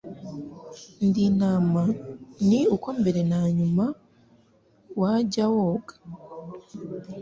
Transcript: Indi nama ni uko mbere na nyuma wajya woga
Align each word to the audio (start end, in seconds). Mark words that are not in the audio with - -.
Indi 1.03 1.25
nama 1.41 1.83
ni 2.47 2.59
uko 2.75 2.87
mbere 2.99 3.21
na 3.31 3.41
nyuma 3.57 3.85
wajya 4.99 5.45
woga 5.55 5.93